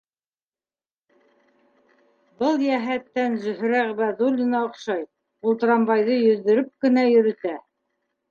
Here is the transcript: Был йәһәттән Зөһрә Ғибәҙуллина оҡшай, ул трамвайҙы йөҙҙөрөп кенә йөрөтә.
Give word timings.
Был 2.39 2.63
йәһәттән 2.67 3.37
Зөһрә 3.43 3.83
Ғибәҙуллина 3.91 4.63
оҡшай, 4.69 5.05
ул 5.51 5.61
трамвайҙы 5.65 6.17
йөҙҙөрөп 6.23 6.73
кенә 6.87 7.05
йөрөтә. 7.13 7.55